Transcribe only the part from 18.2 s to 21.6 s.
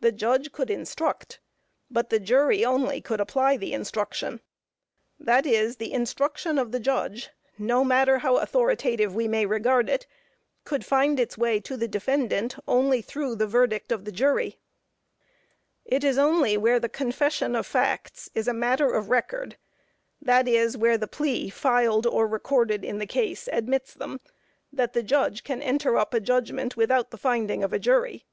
is matter of record, (that is, where the plea